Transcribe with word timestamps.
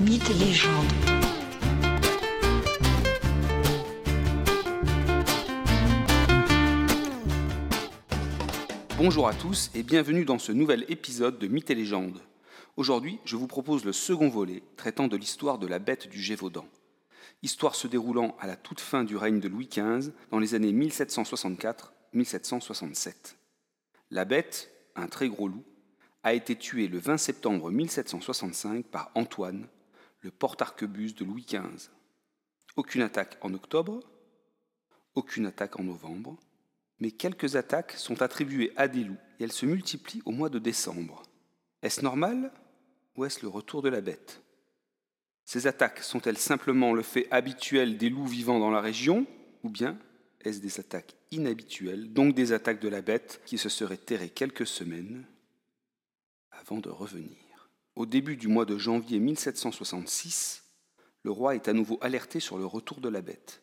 Mythes 0.00 0.30
et 0.30 0.34
légendes. 0.34 0.86
Bonjour 8.96 9.28
à 9.28 9.34
tous 9.34 9.70
et 9.74 9.82
bienvenue 9.82 10.24
dans 10.24 10.38
ce 10.38 10.52
nouvel 10.52 10.86
épisode 10.88 11.38
de 11.38 11.46
Mythes 11.48 11.68
et 11.68 11.74
légendes. 11.74 12.22
Aujourd'hui, 12.78 13.18
je 13.26 13.36
vous 13.36 13.46
propose 13.46 13.84
le 13.84 13.92
second 13.92 14.30
volet 14.30 14.62
traitant 14.78 15.06
de 15.06 15.18
l'histoire 15.18 15.58
de 15.58 15.66
la 15.66 15.78
bête 15.78 16.08
du 16.08 16.18
Gévaudan. 16.18 16.64
Histoire 17.42 17.74
se 17.74 17.86
déroulant 17.86 18.34
à 18.40 18.46
la 18.46 18.56
toute 18.56 18.80
fin 18.80 19.04
du 19.04 19.18
règne 19.18 19.40
de 19.40 19.48
Louis 19.48 19.68
XV 19.68 20.12
dans 20.30 20.38
les 20.38 20.54
années 20.54 20.72
1764-1767. 20.72 23.34
La 24.10 24.24
bête, 24.24 24.70
un 24.96 25.08
très 25.08 25.28
gros 25.28 25.48
loup, 25.48 25.66
a 26.22 26.32
été 26.32 26.56
tué 26.56 26.88
le 26.88 26.98
20 26.98 27.18
septembre 27.18 27.70
1765 27.70 28.86
par 28.86 29.10
Antoine, 29.14 29.68
le 30.20 30.30
porte-arquebuse 30.30 31.14
de 31.14 31.24
Louis 31.24 31.46
XV. 31.48 31.90
Aucune 32.76 33.02
attaque 33.02 33.38
en 33.40 33.52
octobre, 33.54 34.00
aucune 35.14 35.46
attaque 35.46 35.78
en 35.80 35.84
novembre, 35.84 36.38
mais 37.00 37.10
quelques 37.10 37.56
attaques 37.56 37.92
sont 37.92 38.22
attribuées 38.22 38.72
à 38.76 38.88
des 38.88 39.04
loups 39.04 39.18
et 39.38 39.44
elles 39.44 39.52
se 39.52 39.66
multiplient 39.66 40.22
au 40.24 40.30
mois 40.30 40.50
de 40.50 40.58
décembre. 40.58 41.22
Est-ce 41.82 42.02
normal 42.02 42.52
ou 43.16 43.24
est-ce 43.24 43.42
le 43.42 43.48
retour 43.48 43.82
de 43.82 43.88
la 43.88 44.00
bête? 44.00 44.42
Ces 45.44 45.66
attaques 45.66 46.02
sont-elles 46.02 46.38
simplement 46.38 46.92
le 46.92 47.02
fait 47.02 47.26
habituel 47.30 47.96
des 47.96 48.10
loups 48.10 48.26
vivant 48.26 48.60
dans 48.60 48.70
la 48.70 48.80
région 48.80 49.26
ou 49.62 49.70
bien 49.70 49.98
est-ce 50.42 50.60
des 50.60 50.78
attaques 50.78 51.16
inhabituelles, 51.30 52.12
donc 52.12 52.34
des 52.34 52.52
attaques 52.52 52.80
de 52.80 52.88
la 52.88 53.02
bête 53.02 53.42
qui 53.44 53.58
se 53.58 53.68
serait 53.68 53.96
terrée 53.96 54.30
quelques 54.30 54.66
semaines 54.66 55.26
avant 56.50 56.78
de 56.78 56.88
revenir? 56.88 57.49
Au 57.96 58.06
début 58.06 58.36
du 58.36 58.48
mois 58.48 58.64
de 58.64 58.78
janvier 58.78 59.18
1766, 59.18 60.62
le 61.22 61.30
roi 61.30 61.54
est 61.54 61.68
à 61.68 61.72
nouveau 61.72 61.98
alerté 62.00 62.40
sur 62.40 62.56
le 62.56 62.64
retour 62.64 63.00
de 63.00 63.08
la 63.08 63.20
bête. 63.20 63.62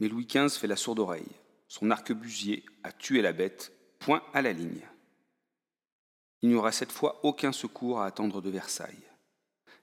Mais 0.00 0.08
Louis 0.08 0.26
XV 0.26 0.50
fait 0.50 0.66
la 0.66 0.76
sourde 0.76 0.98
oreille. 0.98 1.36
Son 1.68 1.90
arquebusier 1.90 2.64
a 2.82 2.92
tué 2.92 3.20
la 3.20 3.32
bête, 3.32 3.72
point 3.98 4.22
à 4.32 4.42
la 4.42 4.52
ligne. 4.52 4.86
Il 6.40 6.48
n'y 6.48 6.54
aura 6.54 6.72
cette 6.72 6.92
fois 6.92 7.20
aucun 7.24 7.52
secours 7.52 8.00
à 8.00 8.06
attendre 8.06 8.40
de 8.40 8.50
Versailles. 8.50 8.94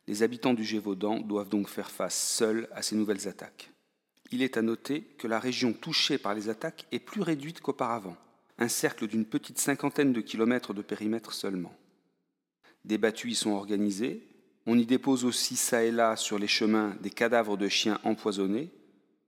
Les 0.07 0.23
habitants 0.23 0.53
du 0.53 0.63
Gévaudan 0.63 1.19
doivent 1.19 1.49
donc 1.49 1.69
faire 1.69 1.91
face 1.91 2.19
seuls 2.19 2.67
à 2.71 2.81
ces 2.81 2.95
nouvelles 2.95 3.27
attaques. 3.27 3.71
Il 4.31 4.41
est 4.41 4.57
à 4.57 4.61
noter 4.61 5.01
que 5.01 5.27
la 5.27 5.39
région 5.39 5.73
touchée 5.73 6.17
par 6.17 6.33
les 6.33 6.49
attaques 6.49 6.85
est 6.91 6.99
plus 6.99 7.21
réduite 7.21 7.61
qu'auparavant, 7.61 8.17
un 8.57 8.67
cercle 8.67 9.07
d'une 9.07 9.25
petite 9.25 9.59
cinquantaine 9.59 10.13
de 10.13 10.21
kilomètres 10.21 10.73
de 10.73 10.81
périmètre 10.81 11.33
seulement. 11.33 11.75
Des 12.85 12.99
battues 12.99 13.31
y 13.31 13.35
sont 13.35 13.51
organisées, 13.51 14.27
on 14.67 14.77
y 14.77 14.85
dépose 14.85 15.25
aussi 15.25 15.55
çà 15.55 15.83
et 15.83 15.91
là 15.91 16.15
sur 16.15 16.37
les 16.37 16.47
chemins 16.47 16.95
des 17.01 17.09
cadavres 17.09 17.57
de 17.57 17.67
chiens 17.67 17.99
empoisonnés, 18.03 18.71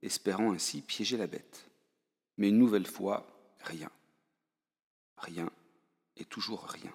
espérant 0.03 0.53
ainsi 0.53 0.81
piéger 0.81 1.17
la 1.17 1.25
bête. 1.25 1.67
Mais 2.37 2.49
une 2.49 2.59
nouvelle 2.59 2.85
fois, 2.85 3.27
rien. 3.61 3.89
Rien 5.17 5.49
et 6.17 6.25
toujours 6.25 6.65
rien. 6.65 6.93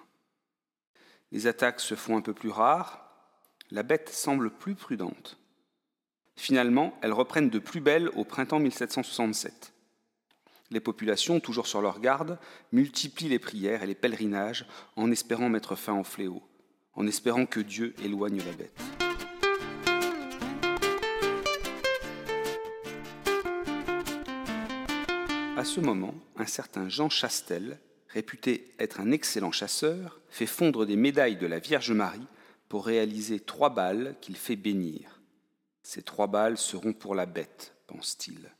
Les 1.33 1.47
attaques 1.47 1.81
se 1.81 1.95
font 1.95 2.15
un 2.15 2.21
peu 2.21 2.33
plus 2.33 2.49
rares, 2.49 3.09
la 3.69 3.83
bête 3.83 4.07
semble 4.07 4.49
plus 4.49 4.75
prudente. 4.75 5.37
Finalement, 6.37 6.97
elles 7.01 7.11
reprennent 7.11 7.49
de 7.49 7.59
plus 7.59 7.81
belle 7.81 8.09
au 8.15 8.23
printemps 8.23 8.59
1767. 8.59 9.73
Les 10.71 10.79
populations, 10.79 11.41
toujours 11.41 11.67
sur 11.67 11.81
leur 11.81 11.99
garde, 11.99 12.39
multiplient 12.71 13.29
les 13.29 13.39
prières 13.39 13.83
et 13.83 13.87
les 13.87 13.95
pèlerinages 13.95 14.65
en 14.95 15.11
espérant 15.11 15.49
mettre 15.49 15.75
fin 15.75 15.99
au 15.99 16.03
fléau, 16.03 16.41
en 16.95 17.07
espérant 17.07 17.45
que 17.45 17.59
Dieu 17.59 17.93
éloigne 18.03 18.37
la 18.37 18.51
bête. 18.51 18.79
À 25.55 25.65
ce 25.65 25.79
moment, 25.79 26.13
un 26.35 26.45
certain 26.45 26.89
Jean 26.89 27.09
Chastel, 27.09 27.79
réputé 28.09 28.73
être 28.79 28.99
un 28.99 29.11
excellent 29.11 29.51
chasseur, 29.51 30.19
fait 30.29 30.45
fondre 30.45 30.85
des 30.85 30.97
médailles 30.97 31.37
de 31.37 31.47
la 31.47 31.59
Vierge 31.59 31.91
Marie 31.91 32.27
pour 32.67 32.85
réaliser 32.85 33.39
trois 33.39 33.69
balles 33.69 34.15
qu'il 34.19 34.35
fait 34.35 34.55
bénir. 34.55 35.21
Ces 35.81 36.01
trois 36.01 36.27
balles 36.27 36.57
seront 36.57 36.93
pour 36.93 37.15
la 37.15 37.25
bête, 37.25 37.75
pense-t-il. 37.87 38.51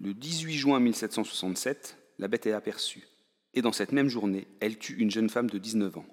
Le 0.00 0.14
18 0.14 0.54
juin 0.54 0.80
1767, 0.80 1.96
la 2.18 2.28
bête 2.28 2.46
est 2.46 2.52
aperçue, 2.52 3.06
et 3.54 3.62
dans 3.62 3.72
cette 3.72 3.92
même 3.92 4.08
journée, 4.08 4.48
elle 4.60 4.78
tue 4.78 4.96
une 4.96 5.10
jeune 5.10 5.30
femme 5.30 5.48
de 5.48 5.58
19 5.58 5.96
ans. 5.98 6.06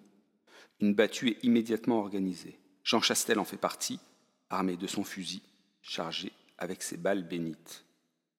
Une 0.81 0.95
battue 0.95 1.29
est 1.29 1.43
immédiatement 1.43 1.99
organisée. 1.99 2.57
Jean 2.83 3.01
Chastel 3.01 3.37
en 3.37 3.45
fait 3.45 3.57
partie, 3.57 3.99
armé 4.49 4.77
de 4.77 4.87
son 4.87 5.03
fusil, 5.03 5.43
chargé 5.83 6.31
avec 6.57 6.81
ses 6.81 6.97
balles 6.97 7.27
bénites. 7.27 7.85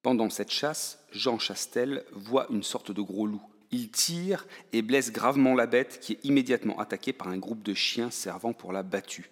Pendant 0.03 0.29
cette 0.29 0.51
chasse, 0.51 0.99
Jean 1.13 1.39
Chastel 1.39 2.05
voit 2.11 2.49
une 2.51 2.65
sorte 2.65 2.91
de 2.91 3.01
gros 3.01 3.29
loup. 3.29 3.43
Il 3.71 3.91
tire 3.91 4.47
et 4.73 4.83
blesse 4.83 5.13
gravement 5.13 5.55
la 5.55 5.67
bête 5.67 6.01
qui 6.01 6.15
est 6.15 6.25
immédiatement 6.25 6.81
attaquée 6.81 7.13
par 7.13 7.29
un 7.29 7.39
groupe 7.39 7.63
de 7.63 7.75
chiens 7.75 8.11
servant 8.11 8.53
pour 8.53 8.73
la 8.73 8.83
battue. 8.83 9.31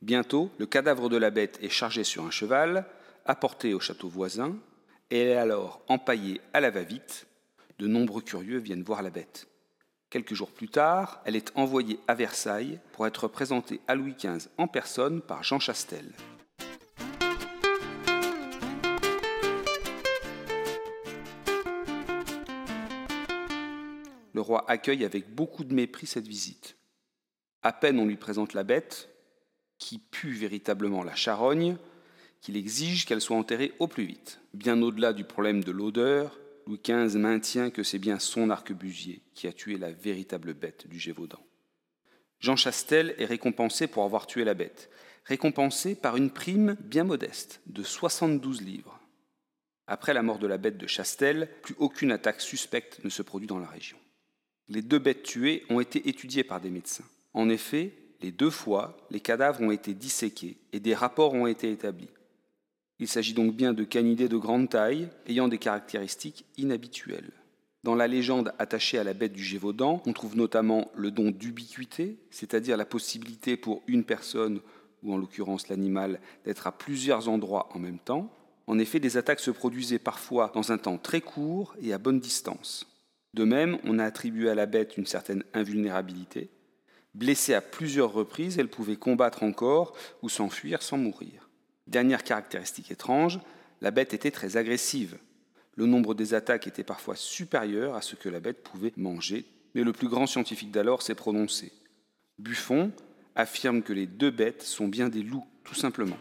Bientôt, 0.00 0.50
le 0.58 0.66
cadavre 0.66 1.10
de 1.10 1.18
la 1.18 1.30
bête 1.30 1.58
est 1.62 1.68
chargé 1.68 2.04
sur 2.04 2.24
un 2.24 2.30
cheval, 2.30 2.86
apporté 3.26 3.74
au 3.74 3.80
château 3.80 4.08
voisin, 4.08 4.56
et 5.10 5.20
est 5.20 5.36
alors 5.36 5.82
empaillée 5.88 6.40
à 6.54 6.60
la 6.60 6.70
va-vite. 6.70 7.26
De 7.78 7.86
nombreux 7.86 8.22
curieux 8.22 8.58
viennent 8.58 8.82
voir 8.82 9.02
la 9.02 9.10
bête. 9.10 9.46
Quelques 10.16 10.32
jours 10.32 10.50
plus 10.50 10.70
tard, 10.70 11.20
elle 11.26 11.36
est 11.36 11.52
envoyée 11.56 12.00
à 12.08 12.14
Versailles 12.14 12.80
pour 12.92 13.06
être 13.06 13.28
présentée 13.28 13.82
à 13.86 13.94
Louis 13.94 14.14
XV 14.14 14.48
en 14.56 14.66
personne 14.66 15.20
par 15.20 15.44
Jean 15.44 15.58
Chastel. 15.58 16.10
Le 24.32 24.40
roi 24.40 24.64
accueille 24.70 25.04
avec 25.04 25.34
beaucoup 25.34 25.64
de 25.64 25.74
mépris 25.74 26.06
cette 26.06 26.26
visite. 26.26 26.78
À 27.62 27.74
peine 27.74 27.98
on 27.98 28.06
lui 28.06 28.16
présente 28.16 28.54
la 28.54 28.64
bête, 28.64 29.10
qui 29.76 29.98
pue 29.98 30.32
véritablement 30.32 31.04
la 31.04 31.14
charogne, 31.14 31.76
qu'il 32.40 32.56
exige 32.56 33.04
qu'elle 33.04 33.20
soit 33.20 33.36
enterrée 33.36 33.74
au 33.80 33.86
plus 33.86 34.06
vite. 34.06 34.40
Bien 34.54 34.80
au-delà 34.80 35.12
du 35.12 35.24
problème 35.24 35.62
de 35.62 35.72
l'odeur, 35.72 36.38
Louis 36.66 36.80
XV 36.84 37.16
maintient 37.18 37.70
que 37.70 37.84
c'est 37.84 37.98
bien 37.98 38.18
son 38.18 38.50
arquebusier 38.50 39.22
qui 39.34 39.46
a 39.46 39.52
tué 39.52 39.78
la 39.78 39.92
véritable 39.92 40.52
bête 40.52 40.88
du 40.88 40.98
Gévaudan. 40.98 41.38
Jean 42.40 42.56
Chastel 42.56 43.14
est 43.18 43.24
récompensé 43.24 43.86
pour 43.86 44.04
avoir 44.04 44.26
tué 44.26 44.44
la 44.44 44.54
bête, 44.54 44.90
récompensé 45.24 45.94
par 45.94 46.16
une 46.16 46.30
prime 46.30 46.76
bien 46.80 47.04
modeste 47.04 47.60
de 47.66 47.82
72 47.82 48.62
livres. 48.62 49.00
Après 49.86 50.12
la 50.12 50.22
mort 50.22 50.40
de 50.40 50.48
la 50.48 50.58
bête 50.58 50.76
de 50.76 50.88
Chastel, 50.88 51.48
plus 51.62 51.76
aucune 51.78 52.10
attaque 52.10 52.40
suspecte 52.40 53.02
ne 53.04 53.10
se 53.10 53.22
produit 53.22 53.46
dans 53.46 53.60
la 53.60 53.68
région. 53.68 53.98
Les 54.68 54.82
deux 54.82 54.98
bêtes 54.98 55.22
tuées 55.22 55.64
ont 55.70 55.78
été 55.78 56.08
étudiées 56.08 56.42
par 56.42 56.60
des 56.60 56.70
médecins. 56.70 57.04
En 57.32 57.48
effet, 57.48 57.92
les 58.20 58.32
deux 58.32 58.50
fois, 58.50 58.96
les 59.10 59.20
cadavres 59.20 59.60
ont 59.60 59.70
été 59.70 59.94
disséqués 59.94 60.58
et 60.72 60.80
des 60.80 60.94
rapports 60.94 61.34
ont 61.34 61.46
été 61.46 61.70
établis. 61.70 62.10
Il 62.98 63.08
s'agit 63.08 63.34
donc 63.34 63.54
bien 63.54 63.74
de 63.74 63.84
canidés 63.84 64.28
de 64.28 64.36
grande 64.36 64.70
taille, 64.70 65.08
ayant 65.26 65.48
des 65.48 65.58
caractéristiques 65.58 66.46
inhabituelles. 66.56 67.32
Dans 67.84 67.94
la 67.94 68.08
légende 68.08 68.52
attachée 68.58 68.98
à 68.98 69.04
la 69.04 69.12
bête 69.12 69.32
du 69.32 69.44
Gévaudan, 69.44 70.02
on 70.06 70.12
trouve 70.12 70.36
notamment 70.36 70.90
le 70.96 71.10
don 71.10 71.30
d'ubiquité, 71.30 72.16
c'est-à-dire 72.30 72.76
la 72.76 72.86
possibilité 72.86 73.56
pour 73.56 73.82
une 73.86 74.02
personne, 74.02 74.60
ou 75.02 75.12
en 75.12 75.18
l'occurrence 75.18 75.68
l'animal, 75.68 76.20
d'être 76.44 76.66
à 76.66 76.72
plusieurs 76.72 77.28
endroits 77.28 77.68
en 77.74 77.78
même 77.78 77.98
temps. 77.98 78.32
En 78.66 78.78
effet, 78.78 78.98
des 78.98 79.16
attaques 79.16 79.40
se 79.40 79.50
produisaient 79.50 79.98
parfois 79.98 80.50
dans 80.54 80.72
un 80.72 80.78
temps 80.78 80.98
très 80.98 81.20
court 81.20 81.76
et 81.80 81.92
à 81.92 81.98
bonne 81.98 82.18
distance. 82.18 82.86
De 83.34 83.44
même, 83.44 83.78
on 83.84 83.98
a 83.98 84.04
attribué 84.04 84.48
à 84.48 84.54
la 84.54 84.66
bête 84.66 84.96
une 84.96 85.06
certaine 85.06 85.44
invulnérabilité. 85.52 86.48
Blessée 87.14 87.54
à 87.54 87.60
plusieurs 87.60 88.12
reprises, 88.12 88.58
elle 88.58 88.68
pouvait 88.68 88.96
combattre 88.96 89.42
encore 89.42 89.94
ou 90.22 90.28
s'enfuir 90.28 90.82
sans 90.82 90.98
mourir. 90.98 91.45
Dernière 91.86 92.24
caractéristique 92.24 92.90
étrange, 92.90 93.40
la 93.80 93.90
bête 93.90 94.14
était 94.14 94.30
très 94.30 94.56
agressive. 94.56 95.18
Le 95.76 95.86
nombre 95.86 96.14
des 96.14 96.34
attaques 96.34 96.66
était 96.66 96.84
parfois 96.84 97.16
supérieur 97.16 97.94
à 97.94 98.02
ce 98.02 98.16
que 98.16 98.28
la 98.28 98.40
bête 98.40 98.62
pouvait 98.62 98.92
manger, 98.96 99.44
mais 99.74 99.84
le 99.84 99.92
plus 99.92 100.08
grand 100.08 100.26
scientifique 100.26 100.70
d'alors 100.70 101.02
s'est 101.02 101.14
prononcé. 101.14 101.72
Buffon 102.38 102.92
affirme 103.34 103.82
que 103.82 103.92
les 103.92 104.06
deux 104.06 104.30
bêtes 104.30 104.62
sont 104.62 104.88
bien 104.88 105.08
des 105.08 105.22
loups, 105.22 105.46
tout 105.64 105.74
simplement. 105.74 106.16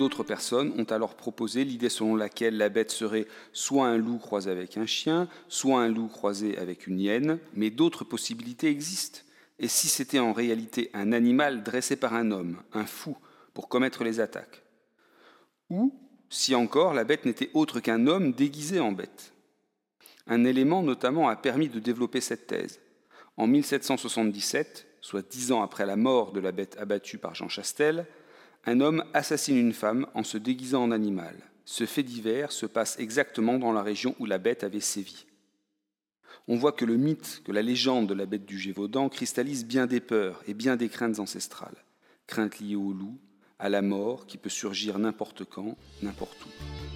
D'autres 0.00 0.24
personnes 0.24 0.72
ont 0.78 0.84
alors 0.84 1.14
proposé 1.14 1.62
l'idée 1.62 1.90
selon 1.90 2.16
laquelle 2.16 2.56
la 2.56 2.70
bête 2.70 2.90
serait 2.90 3.26
soit 3.52 3.86
un 3.86 3.98
loup 3.98 4.16
croisé 4.16 4.50
avec 4.50 4.78
un 4.78 4.86
chien, 4.86 5.28
soit 5.46 5.82
un 5.82 5.88
loup 5.88 6.08
croisé 6.08 6.56
avec 6.56 6.86
une 6.86 6.98
hyène, 6.98 7.38
mais 7.52 7.68
d'autres 7.68 8.04
possibilités 8.04 8.68
existent. 8.68 9.20
Et 9.58 9.68
si 9.68 9.88
c'était 9.88 10.18
en 10.18 10.32
réalité 10.32 10.88
un 10.94 11.12
animal 11.12 11.62
dressé 11.62 11.96
par 11.96 12.14
un 12.14 12.30
homme, 12.30 12.62
un 12.72 12.86
fou, 12.86 13.14
pour 13.52 13.68
commettre 13.68 14.02
les 14.02 14.20
attaques? 14.20 14.62
Ou 15.68 15.92
si 16.30 16.54
encore 16.54 16.94
la 16.94 17.04
bête 17.04 17.26
n'était 17.26 17.50
autre 17.52 17.80
qu'un 17.80 18.06
homme 18.06 18.32
déguisé 18.32 18.80
en 18.80 18.92
bête? 18.92 19.34
Un 20.26 20.44
élément 20.44 20.82
notamment 20.82 21.28
a 21.28 21.36
permis 21.36 21.68
de 21.68 21.78
développer 21.78 22.22
cette 22.22 22.46
thèse. 22.46 22.80
En 23.36 23.46
1777, 23.46 24.86
soit 25.02 25.30
dix 25.30 25.52
ans 25.52 25.60
après 25.60 25.84
la 25.84 25.96
mort 25.96 26.32
de 26.32 26.40
la 26.40 26.52
bête 26.52 26.78
abattue 26.80 27.18
par 27.18 27.34
Jean 27.34 27.50
Chastel, 27.50 28.06
un 28.66 28.80
homme 28.80 29.04
assassine 29.14 29.56
une 29.56 29.72
femme 29.72 30.06
en 30.14 30.24
se 30.24 30.38
déguisant 30.38 30.82
en 30.84 30.90
animal. 30.90 31.36
Ce 31.64 31.86
fait 31.86 32.02
divers 32.02 32.52
se 32.52 32.66
passe 32.66 32.98
exactement 32.98 33.58
dans 33.58 33.72
la 33.72 33.82
région 33.82 34.14
où 34.18 34.26
la 34.26 34.38
bête 34.38 34.64
avait 34.64 34.80
sévi. 34.80 35.26
On 36.48 36.56
voit 36.56 36.72
que 36.72 36.84
le 36.84 36.96
mythe, 36.96 37.42
que 37.44 37.52
la 37.52 37.62
légende 37.62 38.08
de 38.08 38.14
la 38.14 38.26
bête 38.26 38.44
du 38.44 38.58
Gévaudan 38.58 39.08
cristallise 39.08 39.64
bien 39.64 39.86
des 39.86 40.00
peurs 40.00 40.42
et 40.46 40.54
bien 40.54 40.76
des 40.76 40.88
craintes 40.88 41.20
ancestrales. 41.20 41.84
Craintes 42.26 42.58
liées 42.60 42.76
au 42.76 42.92
loup, 42.92 43.18
à 43.58 43.68
la 43.68 43.82
mort 43.82 44.26
qui 44.26 44.38
peut 44.38 44.48
surgir 44.48 44.98
n'importe 44.98 45.44
quand, 45.44 45.76
n'importe 46.02 46.44
où. 46.44 46.89